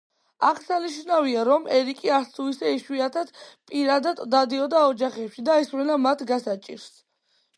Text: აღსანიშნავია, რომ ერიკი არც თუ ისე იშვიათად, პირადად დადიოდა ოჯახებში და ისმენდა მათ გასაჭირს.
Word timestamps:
აღსანიშნავია, 0.47 1.41
რომ 1.49 1.67
ერიკი 1.79 2.09
არც 2.15 2.31
თუ 2.37 2.45
ისე 2.53 2.71
იშვიათად, 2.77 3.29
პირადად 3.73 4.23
დადიოდა 4.37 4.81
ოჯახებში 4.93 5.47
და 5.51 5.59
ისმენდა 5.65 6.01
მათ 6.09 6.27
გასაჭირს. 6.33 6.89